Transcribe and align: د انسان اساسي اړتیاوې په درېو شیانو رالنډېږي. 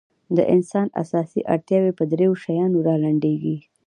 د 0.37 0.37
انسان 0.55 0.87
اساسي 1.01 1.41
اړتیاوې 1.53 1.91
په 1.99 2.03
درېو 2.11 2.33
شیانو 2.43 2.79
رالنډېږي. 2.87 3.57